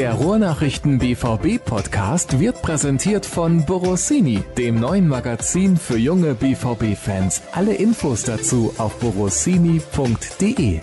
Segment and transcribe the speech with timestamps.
[0.00, 7.42] Der Ruhrnachrichten BVB Podcast wird präsentiert von Borossini, dem neuen Magazin für junge BVB Fans.
[7.52, 10.80] Alle Infos dazu auf borossini.de.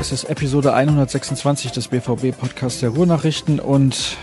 [0.00, 4.16] Es ist Episode 126 des BVB Podcasts der Ruhrnachrichten und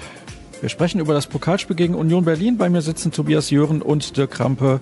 [0.60, 2.58] wir sprechen über das Pokalspiel gegen Union Berlin.
[2.58, 4.82] Bei mir sitzen Tobias Jören und Dirk Krampe.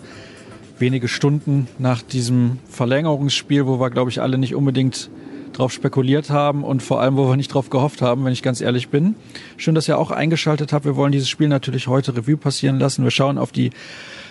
[0.80, 5.12] Wenige Stunden nach diesem Verlängerungsspiel, wo wir, glaube ich, alle nicht unbedingt
[5.54, 8.62] drauf spekuliert haben und vor allem, wo wir nicht drauf gehofft haben, wenn ich ganz
[8.62, 9.16] ehrlich bin.
[9.58, 10.86] Schön, dass ihr auch eingeschaltet habt.
[10.86, 13.04] Wir wollen dieses Spiel natürlich heute Revue passieren lassen.
[13.04, 13.72] Wir schauen auf die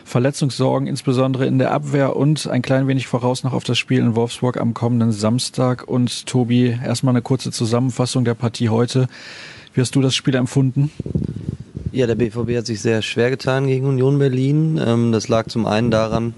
[0.04, 4.16] Verletzungssorgen, insbesondere in der Abwehr und ein klein wenig voraus noch auf das Spiel in
[4.16, 5.86] Wolfsburg am kommenden Samstag.
[5.86, 9.06] Und Tobi, erstmal eine kurze Zusammenfassung der Partie heute.
[9.74, 10.90] Wie hast du das Spiel empfunden?
[11.92, 14.80] Ja, der BVB hat sich sehr schwer getan gegen Union Berlin.
[14.82, 16.34] Ähm, das lag zum einen daran,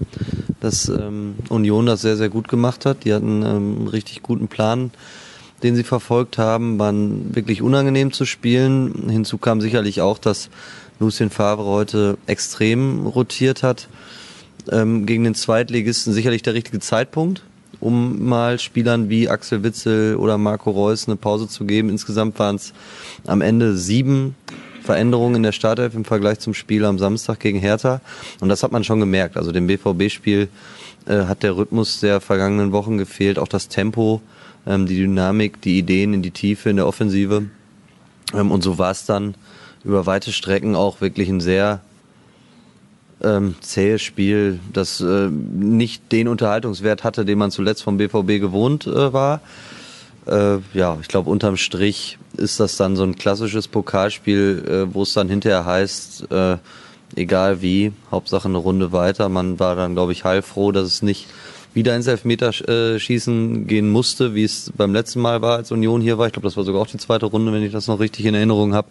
[0.65, 3.05] dass ähm, Union das sehr, sehr gut gemacht hat.
[3.05, 4.89] Die hatten ähm, einen richtig guten Plan,
[5.61, 9.09] den sie verfolgt haben, waren wirklich unangenehm zu spielen.
[9.09, 10.49] Hinzu kam sicherlich auch, dass
[10.99, 13.87] Lucien Favre heute extrem rotiert hat.
[14.71, 17.43] Ähm, gegen den Zweitligisten sicherlich der richtige Zeitpunkt,
[17.79, 21.89] um mal Spielern wie Axel Witzel oder Marco Reus eine Pause zu geben.
[21.89, 22.73] Insgesamt waren es
[23.27, 24.35] am Ende sieben
[24.85, 28.01] Veränderungen in der Startelf im Vergleich zum Spiel am Samstag gegen Hertha.
[28.39, 29.35] Und das hat man schon gemerkt.
[29.35, 30.47] Also dem BVB-Spiel
[31.07, 34.21] äh, hat der Rhythmus der vergangenen Wochen gefehlt, auch das Tempo,
[34.65, 37.45] ähm, die Dynamik, die Ideen in die Tiefe in der Offensive.
[38.33, 39.35] Ähm, und so war es dann
[39.83, 41.81] über weite Strecken auch wirklich ein sehr
[43.21, 48.87] ähm, zähes Spiel, das äh, nicht den Unterhaltungswert hatte, den man zuletzt vom BVB gewohnt
[48.87, 49.41] äh, war.
[50.27, 55.03] Äh, ja, ich glaube, unterm Strich ist das dann so ein klassisches Pokalspiel, äh, wo
[55.03, 56.57] es dann hinterher heißt, äh,
[57.15, 59.29] egal wie, Hauptsache eine Runde weiter.
[59.29, 61.27] Man war dann, glaube ich, heilfroh, dass es nicht
[61.73, 66.27] wieder ins Elfmeterschießen gehen musste, wie es beim letzten Mal war, als Union hier war.
[66.27, 68.33] Ich glaube, das war sogar auch die zweite Runde, wenn ich das noch richtig in
[68.33, 68.87] Erinnerung habe.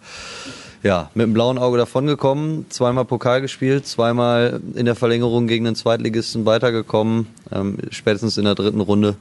[0.83, 5.75] Ja, mit dem blauen Auge davongekommen, zweimal Pokal gespielt, zweimal in der Verlängerung gegen den
[5.75, 9.15] Zweitligisten weitergekommen, ähm, spätestens in der dritten Runde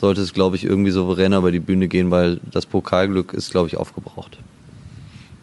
[0.00, 3.68] sollte es, glaube ich, irgendwie souveräner über die Bühne gehen, weil das Pokalglück ist, glaube
[3.68, 4.38] ich, aufgebraucht.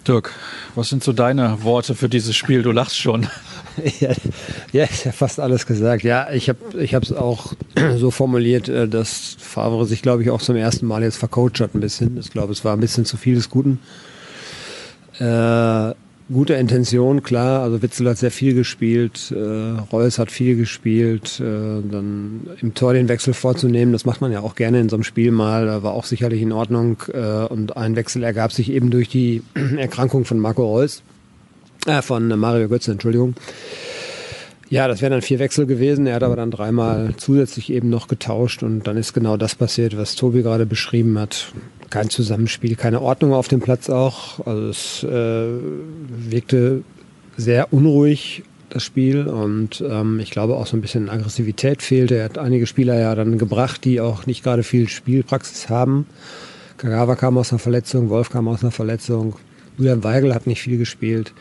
[0.07, 0.31] Dirk,
[0.73, 2.63] was sind so deine Worte für dieses Spiel?
[2.63, 3.27] Du lachst schon.
[4.01, 4.11] Ja,
[4.73, 6.03] ja ich habe fast alles gesagt.
[6.03, 7.53] Ja, ich habe ich es auch
[7.97, 11.73] so formuliert, äh, dass Favre sich, glaube ich, auch zum ersten Mal jetzt vercoacht hat
[11.73, 12.17] ein bisschen.
[12.17, 13.79] Ich glaube, es war ein bisschen zu viel des Guten.
[15.19, 15.93] Äh,
[16.31, 17.61] gute Intention, klar.
[17.61, 21.39] Also Witzel hat sehr viel gespielt, äh, Reus hat viel gespielt.
[21.39, 24.95] Äh, dann im Tor den Wechsel vorzunehmen, das macht man ja auch gerne in so
[24.95, 25.83] einem Spiel mal.
[25.83, 26.97] War auch sicherlich in Ordnung.
[27.13, 29.43] Äh, und ein Wechsel ergab sich eben durch die
[29.77, 31.03] Erkrankung von Marco Reus,
[31.85, 33.35] äh, von Mario Götze, Entschuldigung.
[34.71, 36.07] Ja, das wären dann vier Wechsel gewesen.
[36.07, 39.97] Er hat aber dann dreimal zusätzlich eben noch getauscht und dann ist genau das passiert,
[39.97, 41.53] was Tobi gerade beschrieben hat
[41.91, 44.45] kein Zusammenspiel, keine Ordnung auf dem Platz auch.
[44.47, 45.47] Also es äh,
[46.07, 46.83] wirkte
[47.37, 49.27] sehr unruhig, das Spiel.
[49.27, 52.15] Und ähm, ich glaube auch so ein bisschen Aggressivität fehlte.
[52.15, 56.07] Er hat einige Spieler ja dann gebracht, die auch nicht gerade viel Spielpraxis haben.
[56.77, 59.35] Kagawa kam aus einer Verletzung, Wolf kam aus einer Verletzung.
[59.81, 61.33] Julian Weigel hat nicht viel gespielt.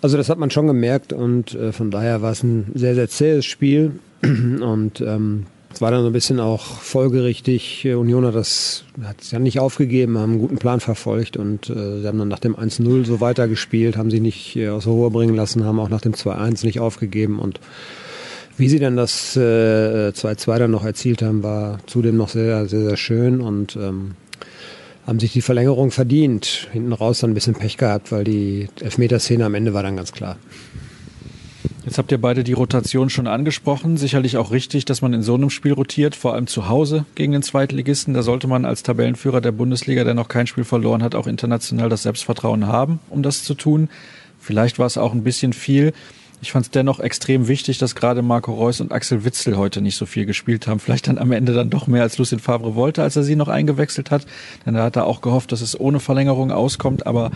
[0.00, 3.08] Also das hat man schon gemerkt und äh, von daher war es ein sehr, sehr
[3.08, 3.98] zähes Spiel.
[4.22, 7.84] Und ähm, es war dann so ein bisschen auch folgerichtig.
[7.84, 12.00] Union hat das hat es ja nicht aufgegeben, haben einen guten Plan verfolgt und äh,
[12.00, 15.10] sie haben dann nach dem 1-0 so weitergespielt, haben sich nicht äh, aus der Ruhe
[15.10, 17.58] bringen lassen, haben auch nach dem 2-1 nicht aufgegeben und
[18.56, 22.84] wie sie dann das äh, 2-2 dann noch erzielt haben, war zudem noch sehr, sehr,
[22.84, 24.12] sehr schön und ähm,
[25.06, 26.68] haben sich die Verlängerung verdient.
[26.72, 30.12] Hinten raus dann ein bisschen Pech gehabt, weil die Elfmeterszene am Ende war dann ganz
[30.12, 30.36] klar.
[31.84, 33.98] Jetzt habt ihr beide die Rotation schon angesprochen.
[33.98, 37.32] Sicherlich auch richtig, dass man in so einem Spiel rotiert, vor allem zu Hause gegen
[37.32, 38.14] den Zweitligisten.
[38.14, 41.90] Da sollte man als Tabellenführer der Bundesliga, der noch kein Spiel verloren hat, auch international
[41.90, 43.90] das Selbstvertrauen haben, um das zu tun.
[44.38, 45.92] Vielleicht war es auch ein bisschen viel.
[46.44, 49.96] Ich fand es dennoch extrem wichtig, dass gerade Marco Reus und Axel Witzel heute nicht
[49.96, 50.78] so viel gespielt haben.
[50.78, 53.48] Vielleicht dann am Ende dann doch mehr, als Lucien Favre wollte, als er sie noch
[53.48, 54.26] eingewechselt hat.
[54.66, 57.06] Denn er hat da auch gehofft, dass es ohne Verlängerung auskommt.
[57.06, 57.30] Aber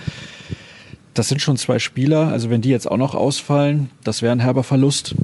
[1.14, 2.28] das sind schon zwei Spieler.
[2.28, 5.14] Also wenn die jetzt auch noch ausfallen, das wäre ein herber Verlust.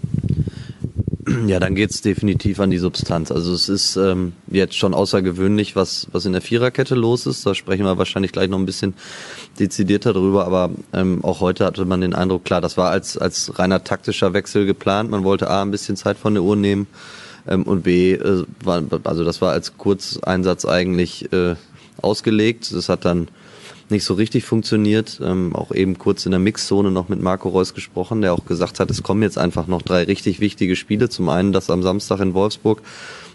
[1.47, 3.31] Ja, dann geht's definitiv an die Substanz.
[3.31, 7.47] Also es ist ähm, jetzt schon außergewöhnlich, was, was in der Viererkette los ist.
[7.47, 8.95] Da sprechen wir wahrscheinlich gleich noch ein bisschen
[9.59, 10.47] dezidierter drüber.
[10.47, 14.33] Aber ähm, auch heute hatte man den Eindruck, klar, das war als, als reiner taktischer
[14.33, 15.11] Wechsel geplant.
[15.11, 16.87] Man wollte A, ein bisschen Zeit von der Uhr nehmen
[17.47, 21.55] ähm, und B, äh, war, also das war als Kurzeinsatz eigentlich äh,
[22.01, 22.73] ausgelegt.
[22.73, 23.29] Das hat dann
[23.91, 25.21] nicht so richtig funktioniert.
[25.23, 28.81] Ähm, auch eben kurz in der Mixzone noch mit Marco Reus gesprochen, der auch gesagt
[28.81, 31.09] hat, es kommen jetzt einfach noch drei richtig wichtige Spiele.
[31.09, 32.83] Zum einen das am Samstag in Wolfsburg,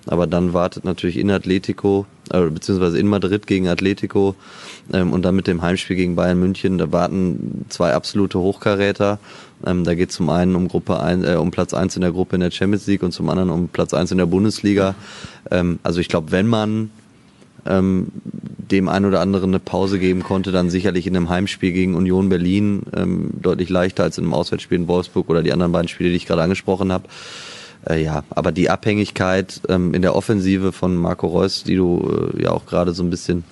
[0.08, 4.36] aber dann wartet natürlich in Atletico, äh, beziehungsweise in Madrid gegen Atletico
[4.92, 6.78] ähm, und dann mit dem Heimspiel gegen Bayern München.
[6.78, 9.20] Da warten zwei absolute Hochkaräter.
[9.66, 12.12] Ähm, da geht es zum einen um Gruppe ein, äh, um Platz eins in der
[12.12, 14.96] Gruppe in der Champions League und zum anderen um Platz eins in der Bundesliga.
[15.52, 16.92] Ähm, also ich glaube, wenn man
[17.66, 18.08] ähm,
[18.72, 22.30] dem einen oder anderen eine Pause geben konnte, dann sicherlich in einem Heimspiel gegen Union
[22.30, 26.10] Berlin ähm, deutlich leichter als in einem Auswärtsspiel in Wolfsburg oder die anderen beiden Spiele,
[26.10, 27.06] die ich gerade angesprochen habe.
[27.88, 32.44] Äh, ja, aber die Abhängigkeit ähm, in der Offensive von Marco Reus, die du äh,
[32.44, 33.44] ja auch gerade so ein bisschen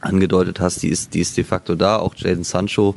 [0.00, 1.96] angedeutet hast, die ist, die ist de facto da.
[1.96, 2.94] Auch Jaden Sancho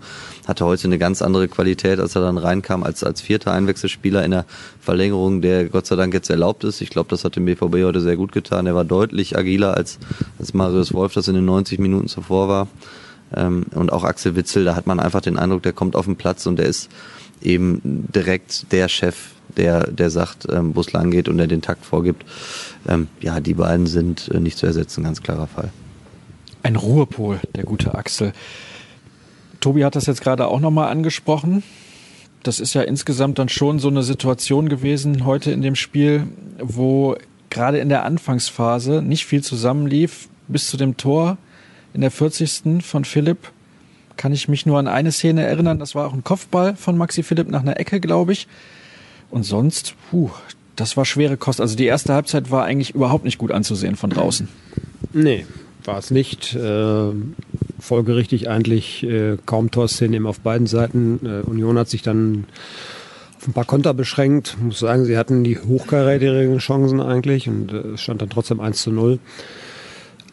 [0.48, 4.32] hatte heute eine ganz andere Qualität, als er dann reinkam, als, als vierter Einwechselspieler in
[4.32, 4.46] der
[4.80, 6.82] Verlängerung, der Gott sei Dank jetzt erlaubt ist.
[6.82, 8.68] Ich glaube, das hat dem BVB heute sehr gut getan.
[8.68, 10.00] Er war deutlich agiler als,
[10.40, 12.68] als Marius Wolf, das in den 90 Minuten zuvor war.
[13.34, 16.18] Ähm, und auch Axel Witzel, da hat man einfach den Eindruck, der kommt auf den
[16.18, 16.90] Platz und der ist
[17.42, 19.16] eben direkt der Chef,
[19.58, 22.26] der, der sagt, ähm, wo es lang geht und der den Takt vorgibt.
[22.88, 25.72] Ähm, ja, die beiden sind äh, nicht zu ersetzen, ganz klarer Fall.
[26.64, 28.34] Ein Ruhepol, der gute Axel.
[29.60, 31.64] Tobi hat das jetzt gerade auch nochmal angesprochen.
[32.44, 36.28] Das ist ja insgesamt dann schon so eine Situation gewesen heute in dem Spiel,
[36.60, 37.16] wo
[37.50, 41.38] gerade in der Anfangsphase nicht viel zusammenlief bis zu dem Tor
[41.94, 42.84] in der 40.
[42.84, 43.52] von Philipp.
[44.18, 47.24] Kann ich mich nur an eine Szene erinnern, das war auch ein Kopfball von Maxi
[47.24, 48.48] Philipp nach einer Ecke, glaube ich.
[49.30, 50.30] Und sonst, puh,
[50.76, 51.62] das war schwere Kost.
[51.62, 54.48] Also die erste Halbzeit war eigentlich überhaupt nicht gut anzusehen von draußen.
[55.14, 55.46] Nee,
[55.86, 56.56] war es nicht.
[56.56, 57.12] Äh,
[57.80, 61.20] folgerichtig eigentlich äh, kaum Torszenen auf beiden Seiten.
[61.26, 62.46] Äh, Union hat sich dann
[63.38, 64.56] auf ein paar Konter beschränkt.
[64.58, 68.60] Ich muss sagen, sie hatten die hochkarätigen Chancen eigentlich und äh, es stand dann trotzdem
[68.60, 69.20] 1 zu 0.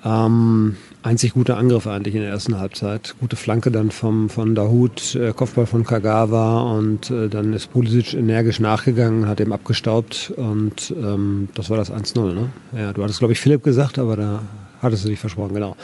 [0.05, 3.15] Ähm, einzig guter Angriff eigentlich in der ersten Halbzeit.
[3.19, 8.15] Gute Flanke dann vom, von Dahut, äh, Kopfball von Kagawa und äh, dann ist Pulisic
[8.15, 12.35] energisch nachgegangen, hat eben abgestaubt und ähm, das war das 1-0.
[12.35, 12.51] Ne?
[12.77, 14.43] Ja, du hattest glaube ich Philipp gesagt, aber da
[14.81, 15.77] Hattest du dich versprochen, genau.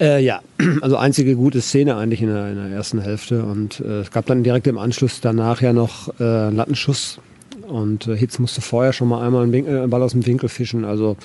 [0.00, 0.40] Äh, ja,
[0.80, 3.44] also einzige gute Szene eigentlich in der, in der ersten Hälfte.
[3.44, 7.18] Und äh, es gab dann direkt im Anschluss danach ja noch äh, einen Lattenschuss.
[7.68, 10.48] Und äh, Hitz musste vorher schon mal einmal einen, Winkel, einen Ball aus dem Winkel
[10.48, 10.84] fischen.
[10.84, 11.16] Also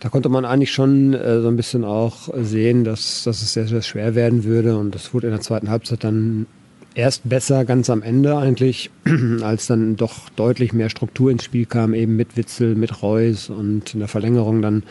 [0.00, 3.68] da konnte man eigentlich schon äh, so ein bisschen auch sehen, dass, dass es sehr,
[3.68, 4.76] sehr schwer werden würde.
[4.76, 6.46] Und das wurde in der zweiten Halbzeit dann
[6.94, 8.90] erst besser ganz am Ende eigentlich,
[9.42, 13.94] als dann doch deutlich mehr Struktur ins Spiel kam, eben mit Witzel, mit Reus und
[13.94, 14.82] in der Verlängerung dann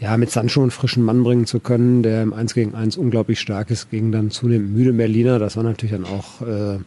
[0.00, 3.38] ja, mit Sancho einen frischen Mann bringen zu können, der im 1 gegen 1 unglaublich
[3.38, 5.38] stark ist, gegen dann zunehmend müde Berliner.
[5.38, 6.78] Das war natürlich dann auch äh,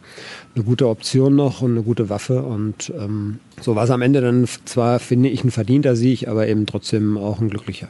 [0.54, 2.42] eine gute Option noch und eine gute Waffe.
[2.42, 6.48] Und ähm, so war es am Ende dann zwar, finde ich, ein verdienter Sieg, aber
[6.48, 7.88] eben trotzdem auch ein glücklicher.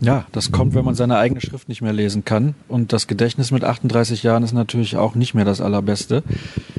[0.00, 2.54] Ja, das kommt, wenn man seine eigene Schrift nicht mehr lesen kann.
[2.66, 6.24] Und das Gedächtnis mit 38 Jahren ist natürlich auch nicht mehr das allerbeste.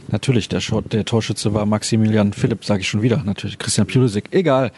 [0.10, 0.62] Natürlich, der,
[0.92, 3.24] der Torschütze war Maximilian Philipp, sage ich schon wieder.
[3.26, 4.26] Natürlich Christian Pulisic.
[4.32, 4.72] Egal,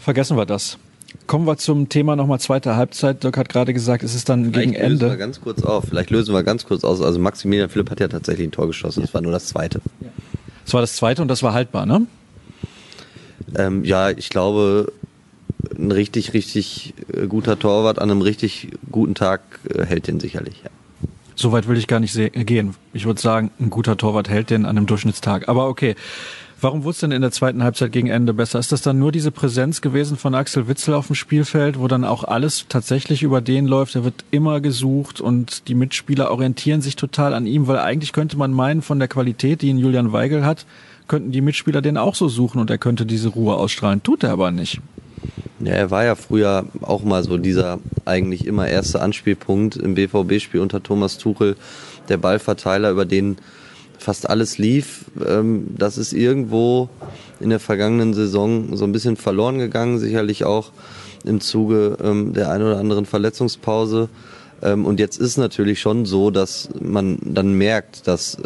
[0.00, 0.78] vergessen wir das.
[1.26, 3.22] Kommen wir zum Thema nochmal zweite Halbzeit.
[3.22, 5.06] Dirk hat gerade gesagt, es ist dann Vielleicht gegen Ende.
[5.06, 5.84] Lösen wir ganz kurz auf.
[5.88, 7.00] Vielleicht lösen wir ganz kurz aus.
[7.00, 9.00] Also Maximilian Philipp hat ja tatsächlich ein Tor geschossen.
[9.00, 9.06] Ja.
[9.06, 9.80] Das war nur das zweite.
[10.64, 12.06] Das war das zweite und das war haltbar, ne?
[13.56, 14.92] Ähm, ja, ich glaube,
[15.76, 20.62] ein richtig, richtig äh, guter Torwart an einem richtig guten Tag äh, hält den sicherlich.
[20.64, 20.70] Ja.
[21.34, 22.74] Soweit will ich gar nicht gehen.
[22.92, 25.48] Ich würde sagen, ein guter Torwart hält den an einem Durchschnittstag.
[25.48, 25.96] Aber okay.
[26.62, 28.60] Warum wurde es denn in der zweiten Halbzeit gegen Ende besser?
[28.60, 32.04] Ist das dann nur diese Präsenz gewesen von Axel Witzel auf dem Spielfeld, wo dann
[32.04, 33.96] auch alles tatsächlich über den läuft?
[33.96, 38.36] Er wird immer gesucht und die Mitspieler orientieren sich total an ihm, weil eigentlich könnte
[38.36, 40.64] man meinen, von der Qualität, die ihn Julian Weigel hat,
[41.08, 44.04] könnten die Mitspieler den auch so suchen und er könnte diese Ruhe ausstrahlen.
[44.04, 44.80] Tut er aber nicht.
[45.58, 50.60] Ja, er war ja früher auch mal so dieser eigentlich immer erste Anspielpunkt im BVB-Spiel
[50.60, 51.56] unter Thomas Tuchel,
[52.08, 53.38] der Ballverteiler, über den
[54.02, 55.04] fast alles lief.
[55.26, 56.88] Ähm, das ist irgendwo
[57.40, 60.72] in der vergangenen Saison so ein bisschen verloren gegangen, sicherlich auch
[61.24, 64.08] im Zuge ähm, der ein oder anderen Verletzungspause.
[64.62, 68.38] Ähm, und jetzt ist natürlich schon so, dass man dann merkt, dass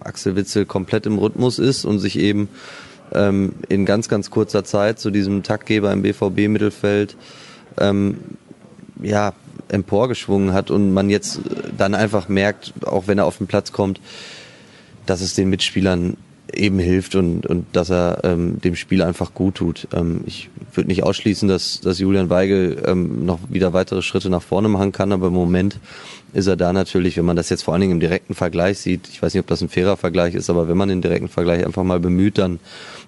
[0.00, 2.48] Axel Witzel komplett im Rhythmus ist und sich eben
[3.68, 7.16] in ganz, ganz kurzer Zeit zu diesem Taktgeber im BVB-Mittelfeld
[9.02, 9.32] ja,
[9.66, 11.40] emporgeschwungen hat und man jetzt
[11.76, 14.00] dann einfach merkt, auch wenn er auf den Platz kommt,
[15.10, 16.16] dass es den Mitspielern
[16.54, 19.88] eben hilft und, und dass er ähm, dem Spiel einfach gut tut.
[19.92, 24.42] Ähm, ich würde nicht ausschließen, dass, dass Julian Weigel ähm, noch wieder weitere Schritte nach
[24.42, 25.80] vorne machen kann, aber im Moment
[26.32, 29.08] ist er da natürlich, wenn man das jetzt vor allen Dingen im direkten Vergleich sieht,
[29.08, 31.66] ich weiß nicht, ob das ein fairer Vergleich ist, aber wenn man den direkten Vergleich
[31.66, 32.60] einfach mal bemüht, dann,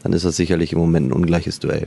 [0.03, 1.87] dann ist das sicherlich im Moment ein ungleiches Duell.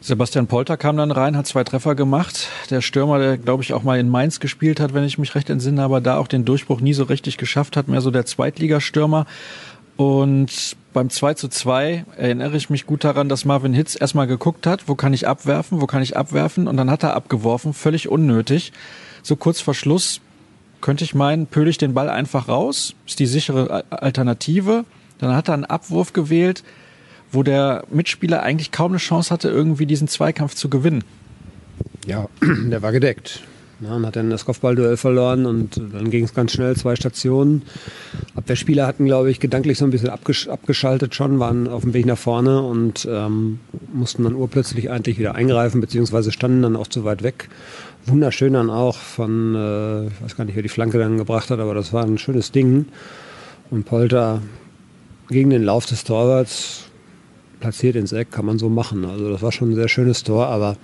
[0.00, 2.48] Sebastian Polter kam dann rein, hat zwei Treffer gemacht.
[2.70, 5.50] Der Stürmer, der glaube ich auch mal in Mainz gespielt hat, wenn ich mich recht
[5.50, 9.26] entsinne, aber da auch den Durchbruch nie so richtig geschafft hat, mehr so der Zweitligastürmer.
[9.96, 14.66] Und beim 2 zu 2 erinnere ich mich gut daran, dass Marvin Hitz erstmal geguckt
[14.66, 18.08] hat, wo kann ich abwerfen, wo kann ich abwerfen und dann hat er abgeworfen, völlig
[18.08, 18.72] unnötig.
[19.24, 20.20] So kurz vor Schluss
[20.80, 24.84] könnte ich meinen, pöle ich den Ball einfach raus, ist die sichere Alternative.
[25.18, 26.62] Dann hat er einen Abwurf gewählt,
[27.32, 31.04] wo der Mitspieler eigentlich kaum eine Chance hatte, irgendwie diesen Zweikampf zu gewinnen.
[32.06, 33.42] Ja, der war gedeckt.
[33.80, 37.62] Ja, und hat dann das Kopfballduell verloren und dann ging es ganz schnell, zwei Stationen.
[38.34, 42.04] Abwehrspieler hatten, glaube ich, gedanklich so ein bisschen abgesch abgeschaltet schon, waren auf dem Weg
[42.04, 43.60] nach vorne und ähm,
[43.92, 47.50] mussten dann urplötzlich eigentlich wieder eingreifen, beziehungsweise standen dann auch zu weit weg.
[48.04, 51.60] Wunderschön dann auch von, äh, ich weiß gar nicht, wer die Flanke dann gebracht hat,
[51.60, 52.86] aber das war ein schönes Ding.
[53.70, 54.42] Und Polter
[55.28, 56.87] gegen den Lauf des Torwarts
[57.60, 59.04] platziert ins Eck, kann man so machen.
[59.04, 60.76] Also das war schon ein sehr schönes Tor, aber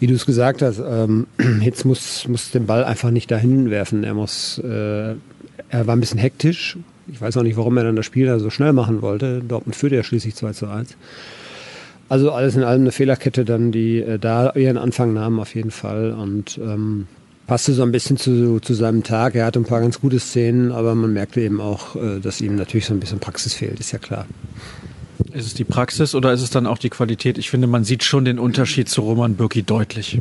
[0.00, 1.26] wie du es gesagt hast, ähm,
[1.60, 4.04] Hitz muss, muss den Ball einfach nicht dahin werfen.
[4.04, 5.14] Er muss, äh,
[5.68, 6.76] er war ein bisschen hektisch.
[7.06, 9.42] Ich weiß auch nicht, warum er dann das Spiel da so schnell machen wollte.
[9.46, 10.96] Dortmund führte ja schließlich 2 zu 1.
[12.08, 15.70] Also alles in allem eine Fehlerkette dann, die äh, da ihren Anfang nahmen auf jeden
[15.70, 17.06] Fall und ähm,
[17.46, 19.34] passte so ein bisschen zu, zu seinem Tag.
[19.34, 22.56] Er hatte ein paar ganz gute Szenen, aber man merkte eben auch, äh, dass ihm
[22.56, 24.26] natürlich so ein bisschen Praxis fehlt, ist ja klar.
[25.32, 27.38] Ist es die Praxis oder ist es dann auch die Qualität?
[27.38, 30.20] Ich finde, man sieht schon den Unterschied zu Roman Birki deutlich.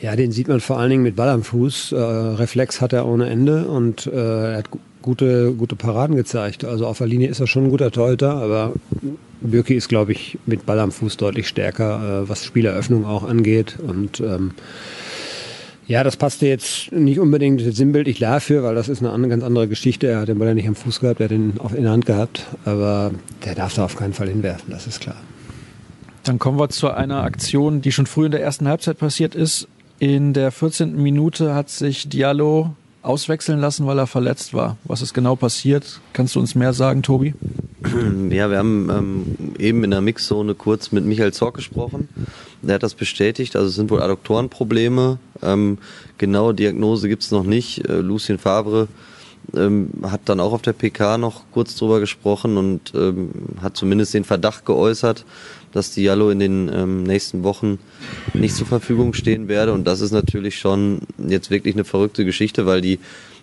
[0.00, 1.92] Ja, den sieht man vor allen Dingen mit Ball am Fuß.
[1.92, 4.68] Äh, Reflex hat er ohne Ende und äh, er hat
[5.02, 6.64] gute, gute Paraden gezeigt.
[6.64, 8.74] Also auf der Linie ist er schon ein guter Torhüter, aber
[9.40, 13.78] Birki ist, glaube ich, mit Ball am Fuß deutlich stärker, äh, was Spieleröffnung auch angeht.
[13.80, 14.52] Und ähm,
[15.88, 20.06] ja, das passte jetzt nicht unbedingt sinnbildlich dafür, weil das ist eine ganz andere Geschichte.
[20.06, 22.04] Er hat den Ball ja nicht am Fuß gehabt, er hat den in der Hand
[22.04, 22.46] gehabt.
[22.66, 23.10] Aber
[23.44, 25.16] der darf da auf keinen Fall hinwerfen, das ist klar.
[26.24, 29.66] Dann kommen wir zu einer Aktion, die schon früh in der ersten Halbzeit passiert ist.
[29.98, 30.94] In der 14.
[30.94, 34.76] Minute hat sich Diallo auswechseln lassen, weil er verletzt war.
[34.84, 36.02] Was ist genau passiert?
[36.12, 37.32] Kannst du uns mehr sagen, Tobi?
[38.30, 42.08] Ja, wir haben ähm, eben in der Mixzone kurz mit Michael Zorc gesprochen.
[42.62, 43.56] Der hat das bestätigt.
[43.56, 45.18] Also es sind wohl Adduktorenprobleme.
[45.42, 45.78] Ähm,
[46.18, 47.88] genaue Diagnose gibt's noch nicht.
[47.88, 48.88] Äh, Lucien Favre
[49.56, 53.30] ähm, hat dann auch auf der PK noch kurz drüber gesprochen und ähm,
[53.62, 55.24] hat zumindest den Verdacht geäußert,
[55.72, 57.78] dass Diallo in den ähm, nächsten Wochen
[58.34, 59.72] nicht zur Verfügung stehen werde.
[59.72, 62.98] Und das ist natürlich schon jetzt wirklich eine verrückte Geschichte, weil die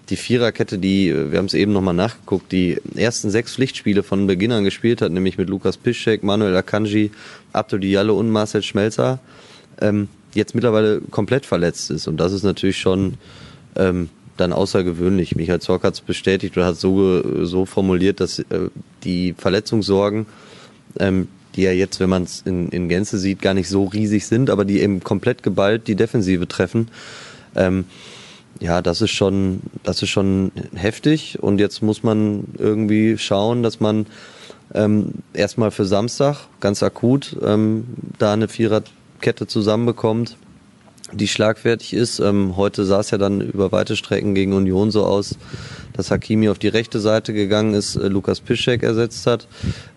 [0.10, 4.52] die Viererkette, die, wir haben es eben nochmal nachgeguckt, die ersten sechs Pflichtspiele von Beginn
[4.52, 7.12] an gespielt hat, nämlich mit Lukas Piszczek, Manuel Akanji,
[7.54, 9.20] Abdul Diallo und Marcel Schmelzer,
[9.82, 12.08] ähm, jetzt mittlerweile komplett verletzt ist.
[12.08, 13.16] Und das ist natürlich schon
[13.76, 15.36] ähm, dann außergewöhnlich.
[15.36, 18.70] Michael Zorc hat es bestätigt oder hat so, so formuliert, dass äh,
[19.04, 20.26] die Verletzungssorgen,
[21.00, 24.26] ähm, die ja jetzt, wenn man es in, in Gänze sieht, gar nicht so riesig
[24.26, 26.90] sind, aber die eben komplett geballt die Defensive treffen.
[27.56, 27.86] Ähm,
[28.60, 31.40] ja, das ist schon, das ist schon heftig.
[31.42, 34.06] Und jetzt muss man irgendwie schauen, dass man
[34.74, 37.86] ähm, erstmal für Samstag ganz akut ähm,
[38.18, 40.38] da eine Viererkette zusammenbekommt,
[41.12, 42.20] die schlagfertig ist.
[42.20, 45.38] Ähm, heute sah es ja dann über weite Strecken gegen Union so aus,
[45.96, 49.48] dass Hakimi auf die rechte Seite gegangen ist, äh, Lukas Piszek ersetzt hat.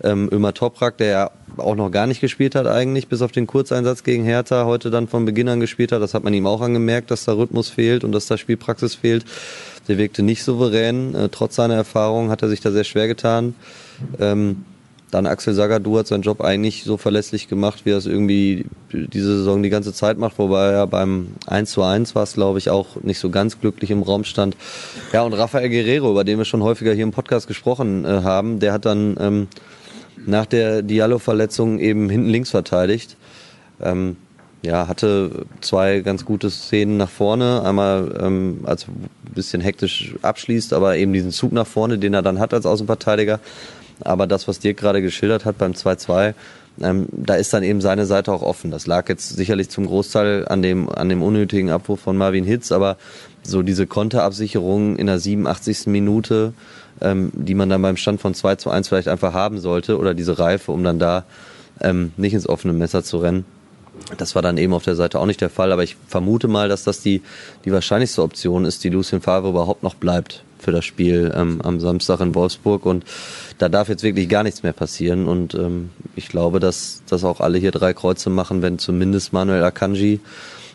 [0.02, 3.47] Ähm, Ömer Toprak, der ja auch noch gar nicht gespielt hat eigentlich, bis auf den
[3.47, 6.02] Kurzeinsatz gegen Hertha, heute dann von Beginn an gespielt hat.
[6.02, 9.25] Das hat man ihm auch angemerkt, dass da Rhythmus fehlt und dass da Spielpraxis fehlt.
[9.88, 11.14] Der wirkte nicht souverän.
[11.14, 13.55] Äh, trotz seiner Erfahrung hat er sich da sehr schwer getan.
[14.21, 14.64] Ähm,
[15.11, 19.38] dann Axel Sagadou hat seinen Job eigentlich so verlässlich gemacht, wie er es irgendwie diese
[19.38, 22.69] Saison die ganze Zeit macht, wobei er beim 1 zu 1 war es, glaube ich,
[22.69, 24.57] auch nicht so ganz glücklich im Raum stand.
[25.12, 28.59] Ja, und Rafael Guerrero, über den wir schon häufiger hier im Podcast gesprochen äh, haben,
[28.59, 29.49] der hat dann ähm,
[30.27, 33.17] nach der Diallo-Verletzung eben hinten links verteidigt.
[33.81, 34.17] Ähm,
[34.62, 37.62] ja, hatte zwei ganz gute Szenen nach vorne.
[37.62, 42.23] Einmal, ähm, als ein bisschen hektisch abschließt, aber eben diesen Zug nach vorne, den er
[42.23, 43.38] dann hat als Außenverteidiger.
[44.00, 46.35] Aber das, was Dirk gerade geschildert hat beim 2-2,
[46.81, 48.71] ähm, da ist dann eben seine Seite auch offen.
[48.71, 52.73] Das lag jetzt sicherlich zum Großteil an dem, an dem unnötigen Abwurf von Marvin Hitz,
[52.73, 52.97] aber
[53.43, 55.87] so diese Konterabsicherung in der 87.
[55.87, 56.52] Minute,
[57.00, 60.14] ähm, die man dann beim Stand von 2 zu 1 vielleicht einfach haben sollte, oder
[60.14, 61.25] diese Reife, um dann da
[61.81, 63.45] ähm, nicht ins offene Messer zu rennen.
[64.17, 66.69] Das war dann eben auf der Seite auch nicht der Fall, aber ich vermute mal,
[66.69, 67.23] dass das die,
[67.64, 71.81] die wahrscheinlichste Option ist, die Lucien Favre überhaupt noch bleibt für das Spiel ähm, am
[71.81, 72.87] Samstag in Wolfsburg.
[72.87, 73.05] Und
[73.59, 75.27] da darf jetzt wirklich gar nichts mehr passieren.
[75.27, 79.65] Und ähm, ich glaube, dass, dass auch alle hier drei Kreuze machen, wenn zumindest Manuel
[79.65, 80.21] Akanji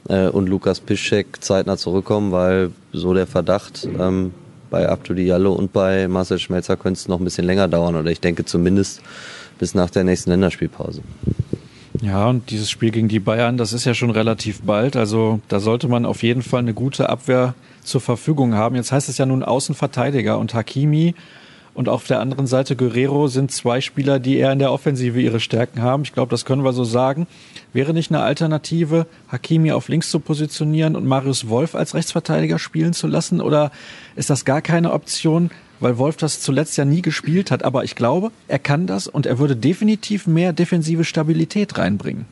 [0.10, 4.34] äh, und Lukas Piszczek zeitnah zurückkommen, weil so der Verdacht ähm,
[4.70, 7.96] bei Abdul Diallo und bei Marcel Schmelzer könnte es noch ein bisschen länger dauern.
[7.96, 9.02] Oder ich denke zumindest
[9.60, 11.02] bis nach der nächsten Länderspielpause.
[12.04, 14.98] Ja, und dieses Spiel gegen die Bayern, das ist ja schon relativ bald.
[14.98, 18.76] Also da sollte man auf jeden Fall eine gute Abwehr zur Verfügung haben.
[18.76, 21.16] Jetzt heißt es ja nun Außenverteidiger und Hakimi
[21.74, 25.40] und auf der anderen Seite Guerrero sind zwei Spieler, die eher in der Offensive ihre
[25.40, 26.04] Stärken haben.
[26.04, 27.26] Ich glaube, das können wir so sagen.
[27.72, 32.92] Wäre nicht eine Alternative, Hakimi auf links zu positionieren und Marius Wolf als Rechtsverteidiger spielen
[32.92, 33.40] zu lassen?
[33.40, 33.72] Oder
[34.18, 37.64] ist das gar keine Option, weil Wolf das zuletzt ja nie gespielt hat?
[37.64, 42.26] Aber ich glaube, er kann das und er würde definitiv mehr defensive Stabilität reinbringen.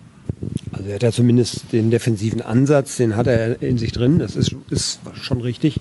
[0.71, 4.19] Also er hat ja zumindest den defensiven Ansatz, den hat er in sich drin.
[4.19, 5.79] Das ist, ist schon richtig.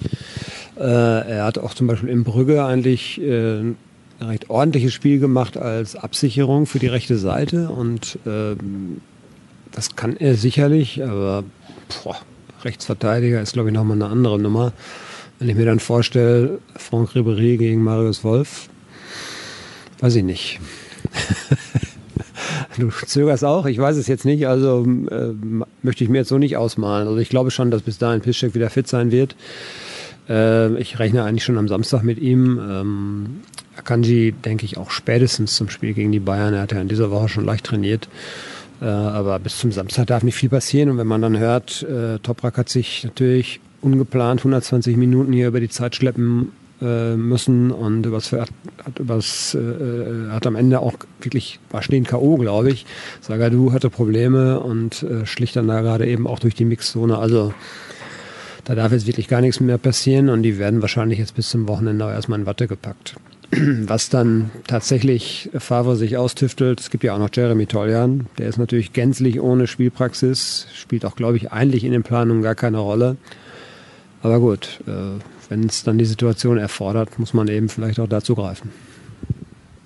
[0.77, 3.77] Äh, er hat auch zum Beispiel in Brügge eigentlich äh, ein
[4.21, 9.01] recht ordentliches Spiel gemacht als Absicherung für die rechte Seite und ähm,
[9.73, 11.45] das kann er sicherlich, aber
[12.03, 12.17] boah,
[12.65, 14.73] Rechtsverteidiger ist glaube ich nochmal eine andere Nummer.
[15.41, 18.69] Wenn ich mir dann vorstelle, Franck Ribéry gegen Marius Wolf,
[20.01, 20.61] weiß ich nicht.
[22.79, 25.33] Du zögerst auch, ich weiß es jetzt nicht, also äh,
[25.83, 27.09] möchte ich mir jetzt so nicht ausmalen.
[27.09, 29.35] Also ich glaube schon, dass bis dahin Piszczek wieder fit sein wird.
[30.29, 32.59] Äh, ich rechne eigentlich schon am Samstag mit ihm.
[32.59, 33.27] Ähm,
[33.77, 36.55] Akanji denke ich auch spätestens zum Spiel gegen die Bayern.
[36.55, 38.09] Er hat ja in dieser Woche schon leicht trainiert.
[38.81, 40.91] Äh, aber bis zum Samstag darf nicht viel passieren.
[40.91, 45.61] Und wenn man dann hört, äh, Toprak hat sich natürlich ungeplant 120 Minuten hier über
[45.61, 48.51] die Zeit schleppen äh, müssen und übers, hat,
[48.99, 52.87] übers, äh, hat am Ende auch wirklich, war stehen K.O., glaube ich.
[53.21, 57.19] Sagadu hatte Probleme und äh, schlich dann da gerade eben auch durch die Mixzone.
[57.19, 57.53] Also
[58.65, 61.69] da darf jetzt wirklich gar nichts mehr passieren und die werden wahrscheinlich jetzt bis zum
[61.69, 63.17] Wochenende auch erstmal in Watte gepackt.
[63.53, 68.59] Was dann tatsächlich Favre sich austüftelt, es gibt ja auch noch Jeremy Toljan, der ist
[68.59, 73.17] natürlich gänzlich ohne Spielpraxis, spielt auch, glaube ich, eigentlich in den Planungen gar keine Rolle.
[74.23, 78.35] Aber gut, äh, wenn es dann die Situation erfordert, muss man eben vielleicht auch dazu
[78.35, 78.71] greifen.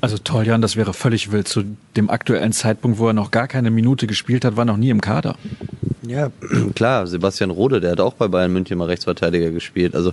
[0.01, 1.49] Also Toljan, das wäre völlig wild.
[1.49, 1.65] Zu
[1.97, 5.01] dem aktuellen Zeitpunkt, wo er noch gar keine Minute gespielt hat, war noch nie im
[5.01, 5.37] Kader.
[6.07, 6.31] Ja,
[6.75, 7.07] klar.
[7.07, 9.95] Sebastian Rode, der hat auch bei Bayern München mal Rechtsverteidiger gespielt.
[9.95, 10.13] Also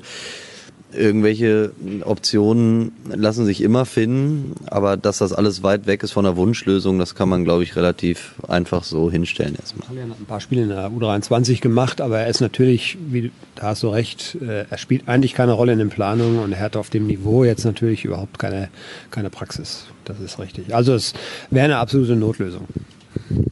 [0.94, 1.72] irgendwelche
[2.04, 7.00] Optionen lassen sich immer finden, aber dass das alles weit weg ist von der Wunschlösung,
[7.00, 9.88] das kann man, glaube ich, relativ einfach so hinstellen erstmal.
[9.98, 13.68] Er hat ein paar Spiele in der U23 gemacht, aber er ist natürlich, wie, da
[13.68, 16.76] hast du recht, äh, er spielt eigentlich keine Rolle in den Planungen und er hat
[16.76, 18.70] auf dem Niveau jetzt natürlich überhaupt keine,
[19.12, 19.86] keine Praxis.
[20.06, 20.74] Das ist richtig.
[20.74, 21.14] Also es
[21.50, 22.68] wäre eine absolute Notlösung.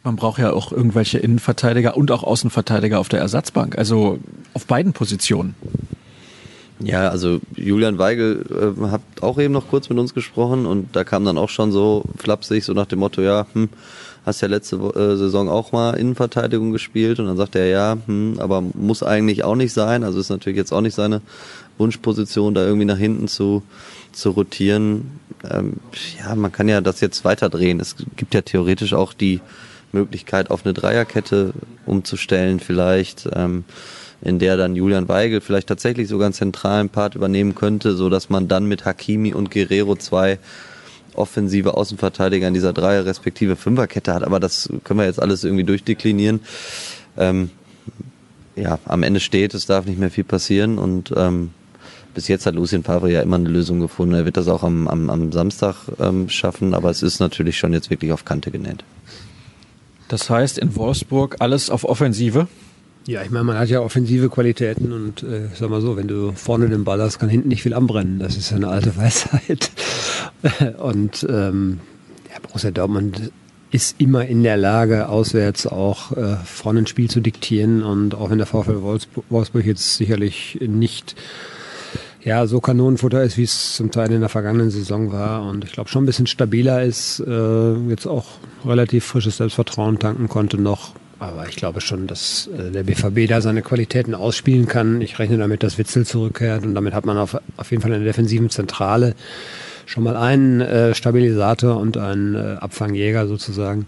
[0.04, 4.20] Man braucht ja auch irgendwelche Innenverteidiger und auch Außenverteidiger auf der Ersatzbank, also
[4.54, 5.56] auf beiden Positionen.
[6.82, 11.04] Ja, also Julian Weigel äh, hat auch eben noch kurz mit uns gesprochen und da
[11.04, 13.70] kam dann auch schon so flapsig, so nach dem Motto, ja, hm,
[14.26, 18.36] hast ja letzte äh, Saison auch mal Innenverteidigung gespielt und dann sagt er, ja, hm,
[18.40, 21.22] aber muss eigentlich auch nicht sein, also ist natürlich jetzt auch nicht seine
[21.78, 23.64] Wunschposition, da irgendwie nach hinten zu,
[24.12, 25.20] zu rotieren.
[25.50, 25.78] Ähm,
[26.20, 27.80] ja, man kann ja das jetzt weiterdrehen.
[27.80, 29.40] Es gibt ja theoretisch auch die
[29.92, 31.54] Möglichkeit, auf eine Dreierkette
[31.86, 33.28] umzustellen vielleicht.
[33.34, 33.64] Ähm,
[34.22, 38.30] in der dann Julian Weigel vielleicht tatsächlich sogar einen zentralen Part übernehmen könnte, so dass
[38.30, 40.40] man dann mit Hakimi und Guerrero zwei
[41.14, 44.24] offensive Außenverteidiger in dieser Dreier respektive Fünferkette hat.
[44.24, 46.42] Aber das können wir jetzt alles irgendwie durchdeklinieren.
[47.18, 47.50] Ähm,
[48.56, 51.52] ja, am Ende steht, es darf nicht mehr viel passieren und ähm,
[52.14, 54.16] bis jetzt hat Lucien Favre ja immer eine Lösung gefunden.
[54.16, 57.72] Er wird das auch am, am, am Samstag ähm, schaffen, aber es ist natürlich schon
[57.72, 58.84] jetzt wirklich auf Kante genäht.
[60.08, 62.48] Das heißt in Wolfsburg alles auf Offensive?
[63.08, 66.32] Ja, ich meine, man hat ja offensive Qualitäten und äh, sag mal so, wenn du
[66.34, 68.20] vorne den Ball hast, kann hinten nicht viel anbrennen.
[68.20, 69.72] Das ist ja eine alte Weisheit.
[70.78, 71.80] und ähm,
[72.32, 73.32] ja, Borussia Dortmund
[73.72, 77.84] ist immer in der Lage, auswärts auch äh, vorne ein Spiel zu diktieren.
[77.84, 81.16] Und auch wenn der VfL Wolfsburg, jetzt sicherlich nicht
[82.24, 85.44] ja, so Kanonenfutter ist, wie es zum Teil in der vergangenen Saison war.
[85.44, 88.26] Und ich glaube schon ein bisschen stabiler ist, äh, jetzt auch
[88.66, 90.94] relativ frisches Selbstvertrauen tanken konnte noch.
[91.20, 95.02] Aber ich glaube schon, dass äh, der BVB da seine Qualitäten ausspielen kann.
[95.02, 98.00] Ich rechne damit, dass Witzel zurückkehrt und damit hat man auf, auf jeden Fall in
[98.00, 99.16] der defensiven Zentrale
[99.86, 103.88] schon mal einen äh, Stabilisator und einen äh, Abfangjäger sozusagen.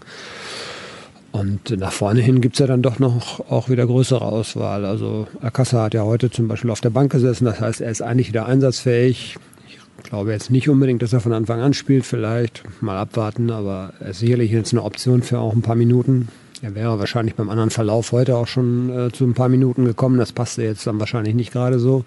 [1.30, 4.84] Und nach vorne hin gibt's ja dann doch noch auch wieder größere Auswahl.
[4.84, 8.02] Also Akassa hat ja heute zum Beispiel auf der Bank gesessen, das heißt, er ist
[8.02, 9.36] eigentlich wieder einsatzfähig.
[9.68, 13.94] Ich glaube jetzt nicht unbedingt, dass er von Anfang an spielt, vielleicht mal abwarten, aber
[14.00, 16.28] er ist sicherlich jetzt eine Option für auch ein paar Minuten.
[16.62, 20.18] Er wäre wahrscheinlich beim anderen Verlauf heute auch schon äh, zu ein paar Minuten gekommen.
[20.18, 22.04] Das passte jetzt dann wahrscheinlich nicht gerade so.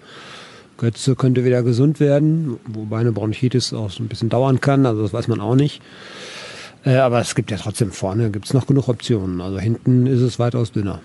[0.78, 4.86] Götze könnte wieder gesund werden, wobei eine Bronchitis auch so ein bisschen dauern kann.
[4.86, 5.82] Also das weiß man auch nicht.
[6.86, 9.42] Äh, aber es gibt ja trotzdem vorne gibt's noch genug Optionen.
[9.42, 11.02] Also hinten ist es weitaus dünner.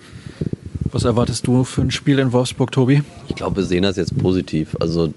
[0.93, 3.03] Was erwartest du für ein Spiel in Wolfsburg, Tobi?
[3.27, 4.77] Ich glaube, wir sehen das jetzt positiv.
[4.79, 5.13] Also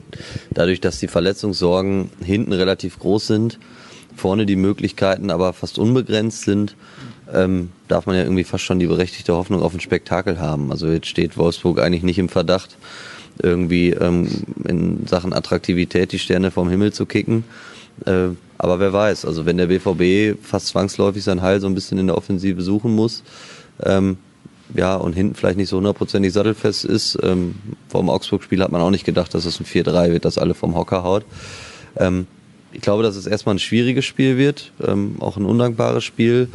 [0.51, 3.61] dadurch, dass die Verletzungssorgen hinten relativ groß sind,
[4.17, 6.75] vorne die Möglichkeiten aber fast unbegrenzt sind,
[7.33, 10.71] ähm, darf man ja irgendwie fast schon die berechtigte Hoffnung auf ein Spektakel haben.
[10.71, 12.77] Also jetzt steht Wolfsburg eigentlich nicht im Verdacht,
[13.43, 14.29] irgendwie ähm,
[14.65, 17.45] in Sachen Attraktivität die Sterne vom Himmel zu kicken.
[18.07, 21.99] Äh, aber wer weiß, also wenn der BVB fast zwangsläufig sein Heil so ein bisschen
[21.99, 23.23] in der Offensive suchen muss,
[23.83, 24.17] ähm,
[24.73, 27.19] ja, und hinten vielleicht nicht so hundertprozentig sattelfest ist.
[27.23, 27.55] Ähm,
[27.89, 30.55] vor dem Augsburg-Spiel hat man auch nicht gedacht, dass es ein 4-3 wird, das alle
[30.55, 31.25] vom Hocker haut.
[31.97, 32.27] Ähm,
[32.75, 36.49] ich glaube, dass es erstmal ein schwieriges Spiel wird, ähm, auch ein undankbares Spiel,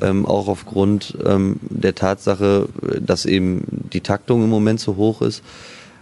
[0.00, 2.68] ähm, auch aufgrund ähm, der Tatsache,
[3.00, 5.42] dass eben die Taktung im Moment so hoch ist.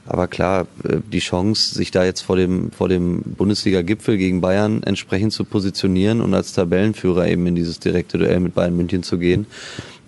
[0.06, 4.82] Aber klar, äh, die Chance, sich da jetzt vor dem, vor dem Bundesliga-Gipfel gegen Bayern
[4.82, 9.18] entsprechend zu positionieren und als Tabellenführer eben in dieses direkte Duell mit Bayern München zu
[9.18, 9.46] gehen,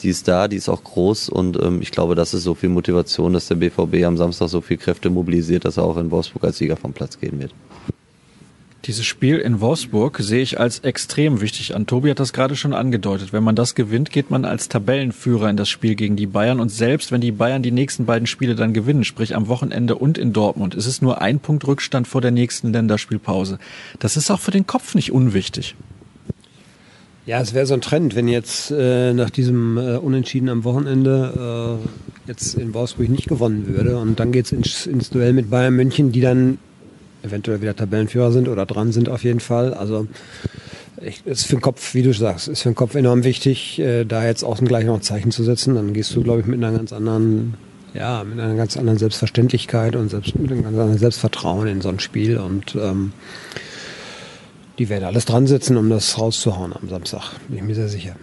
[0.02, 2.70] die ist da, die ist auch groß und ähm, ich glaube, das ist so viel
[2.70, 6.44] Motivation, dass der BVB am Samstag so viel Kräfte mobilisiert, dass er auch in Wolfsburg
[6.44, 7.52] als Sieger vom Platz gehen wird.
[8.86, 11.86] Dieses Spiel in Wolfsburg sehe ich als extrem wichtig an.
[11.86, 13.30] Tobi hat das gerade schon angedeutet.
[13.30, 16.60] Wenn man das gewinnt, geht man als Tabellenführer in das Spiel gegen die Bayern.
[16.60, 20.16] Und selbst wenn die Bayern die nächsten beiden Spiele dann gewinnen, sprich am Wochenende und
[20.16, 23.58] in Dortmund, ist es nur ein Punkt Rückstand vor der nächsten Länderspielpause.
[23.98, 25.76] Das ist auch für den Kopf nicht unwichtig.
[27.26, 31.78] Ja, es wäre so ein Trend, wenn jetzt äh, nach diesem äh, Unentschieden am Wochenende
[31.84, 33.98] äh, jetzt in Wolfsburg nicht gewonnen würde.
[33.98, 36.58] Und dann geht es ins, ins Duell mit Bayern München, die dann
[37.22, 39.74] eventuell wieder Tabellenführer sind oder dran sind auf jeden Fall.
[39.74, 40.06] Also
[41.00, 44.04] ich, ist für den Kopf, wie du sagst, ist für den Kopf enorm wichtig, äh,
[44.04, 45.74] da jetzt auch gleich noch ein Zeichen zu setzen.
[45.74, 47.54] Dann gehst du, glaube ich, mit einer ganz anderen,
[47.94, 51.88] ja, mit einer ganz anderen Selbstverständlichkeit und selbst, mit einem ganz anderen Selbstvertrauen in so
[51.88, 53.12] ein Spiel und ähm,
[54.78, 57.32] die werden alles dran setzen, um das rauszuhauen am Samstag.
[57.48, 58.16] Bin ich mir sehr sicher.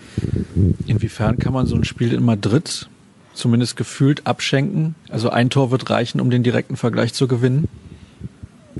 [0.88, 2.89] Inwiefern kann man so ein Spiel in Madrid
[3.33, 4.95] zumindest gefühlt abschenken?
[5.10, 7.67] Also ein Tor wird reichen, um den direkten Vergleich zu gewinnen?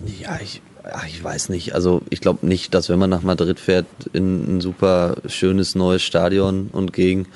[0.05, 0.62] Ja, ich,
[1.07, 1.73] ich weiß nicht.
[1.73, 6.03] Also ich glaube nicht, dass wenn man nach Madrid fährt, in ein super schönes neues
[6.03, 7.27] Stadion und gegen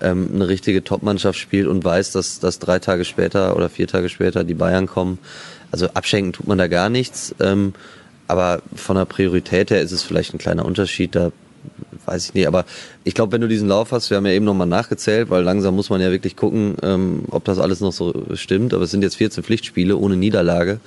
[0.00, 4.08] ähm, eine richtige Topmannschaft spielt und weiß, dass, dass drei Tage später oder vier Tage
[4.08, 5.18] später die Bayern kommen.
[5.70, 7.34] Also abschenken tut man da gar nichts.
[7.40, 7.74] Ähm,
[8.26, 11.14] aber von der Priorität her ist es vielleicht ein kleiner Unterschied.
[11.14, 11.32] Da
[12.06, 12.46] weiß ich nicht.
[12.46, 12.64] Aber
[13.04, 15.76] ich glaube, wenn du diesen Lauf hast, wir haben ja eben nochmal nachgezählt, weil langsam
[15.76, 18.74] muss man ja wirklich gucken, ähm, ob das alles noch so stimmt.
[18.74, 20.80] Aber es sind jetzt 14 Pflichtspiele ohne Niederlage.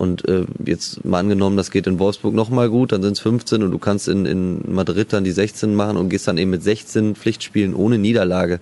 [0.00, 3.62] Und äh, jetzt mal angenommen, das geht in Wolfsburg nochmal gut, dann sind es 15
[3.62, 6.62] und du kannst in, in Madrid dann die 16 machen und gehst dann eben mit
[6.62, 8.60] 16 Pflichtspielen ohne Niederlage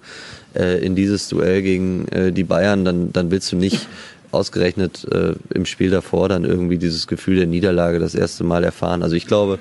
[0.56, 3.86] äh, in dieses Duell gegen äh, die Bayern, dann, dann willst du nicht
[4.32, 9.04] ausgerechnet äh, im Spiel davor dann irgendwie dieses Gefühl der Niederlage das erste Mal erfahren.
[9.04, 9.60] Also ich glaube,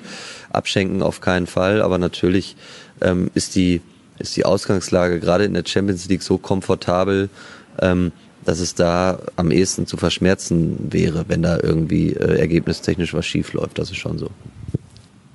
[0.50, 2.56] abschenken auf keinen Fall, aber natürlich
[3.00, 3.82] ähm, ist die
[4.18, 7.28] ist die Ausgangslage gerade in der Champions League so komfortabel,
[7.80, 8.10] ähm,
[8.48, 13.52] dass es da am ehesten zu verschmerzen wäre, wenn da irgendwie äh, ergebnistechnisch was schief
[13.52, 13.78] läuft.
[13.78, 14.30] Das ist schon so.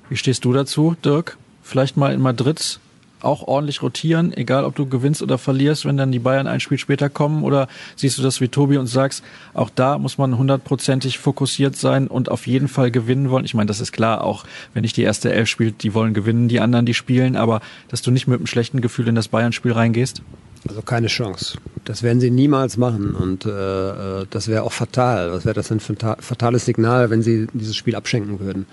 [0.08, 1.38] Wie stehst du dazu, Dirk?
[1.62, 2.80] Vielleicht mal in Madrid
[3.20, 6.76] auch ordentlich rotieren, egal ob du gewinnst oder verlierst, wenn dann die Bayern ein Spiel
[6.76, 7.44] später kommen?
[7.44, 9.22] Oder siehst du das wie Tobi und sagst,
[9.54, 13.44] auch da muss man hundertprozentig fokussiert sein und auf jeden Fall gewinnen wollen?
[13.44, 16.48] Ich meine, das ist klar, auch wenn nicht die erste Elf spielt, die wollen gewinnen,
[16.48, 19.70] die anderen, die spielen, aber dass du nicht mit einem schlechten Gefühl in das Bayern-Spiel
[19.70, 20.20] reingehst?
[20.68, 21.58] Also keine Chance.
[21.84, 25.32] Das werden sie niemals machen und äh, äh das wäre auch fatal.
[25.32, 28.66] Was wäre das denn für ein fatales Signal, wenn sie dieses Spiel abschenken würden?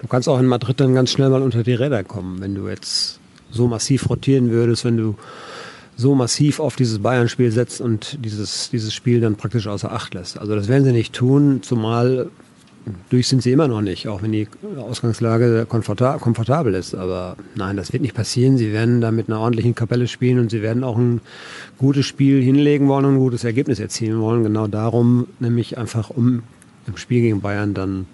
[0.00, 2.68] Du kannst auch in Madrid dann ganz schnell mal unter die Räder kommen, wenn du
[2.68, 3.18] jetzt
[3.50, 5.16] so massiv rotieren würdest, wenn du
[5.96, 10.38] so massiv auf dieses Bayern-Spiel setzt und dieses, dieses Spiel dann praktisch außer Acht lässt.
[10.38, 12.28] Also das werden sie nicht tun, zumal
[13.10, 16.94] durch sind sie immer noch nicht, auch wenn die Ausgangslage komfortabel ist.
[16.94, 18.58] Aber nein, das wird nicht passieren.
[18.58, 21.20] Sie werden da mit einer ordentlichen Kapelle spielen und sie werden auch ein
[21.78, 24.44] gutes Spiel hinlegen wollen und ein gutes Ergebnis erzielen wollen.
[24.44, 26.42] Genau darum, nämlich einfach um
[26.86, 28.06] im Spiel gegen Bayern dann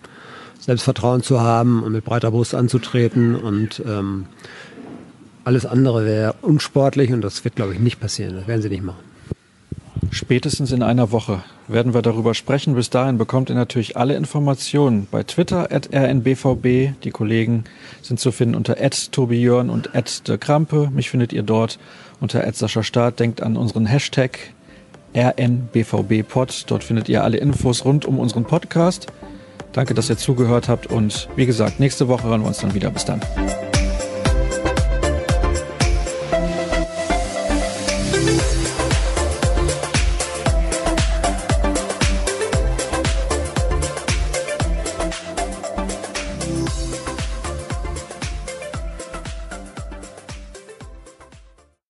[0.58, 4.26] Selbstvertrauen zu haben und mit breiter Brust anzutreten und ähm,
[5.44, 8.37] alles andere wäre unsportlich und das wird, glaube ich, nicht passieren.
[8.37, 9.12] Das werden sie nicht machen.
[10.22, 12.76] Spätestens in einer Woche werden wir darüber sprechen.
[12.76, 16.94] Bis dahin bekommt ihr natürlich alle Informationen bei Twitter at rnbvb.
[17.02, 17.64] Die Kollegen
[18.02, 20.38] sind zu finden unter @tobijörn und @de
[20.90, 21.80] Mich findet ihr dort
[22.20, 22.44] unter
[22.85, 23.18] Staat.
[23.18, 24.38] Denkt an unseren Hashtag
[25.12, 26.66] rnbvbpod.
[26.68, 29.08] Dort findet ihr alle Infos rund um unseren Podcast.
[29.72, 32.90] Danke, dass ihr zugehört habt und wie gesagt, nächste Woche hören wir uns dann wieder.
[32.90, 33.20] Bis dann.